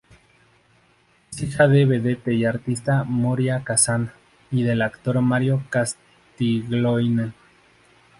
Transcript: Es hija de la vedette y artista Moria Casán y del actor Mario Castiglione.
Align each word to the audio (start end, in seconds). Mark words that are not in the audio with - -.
Es 1.29 1.43
hija 1.43 1.67
de 1.67 1.81
la 1.83 1.89
vedette 1.89 2.33
y 2.33 2.43
artista 2.43 3.03
Moria 3.03 3.63
Casán 3.63 4.11
y 4.49 4.63
del 4.63 4.81
actor 4.81 5.21
Mario 5.21 5.63
Castiglione. 5.69 7.33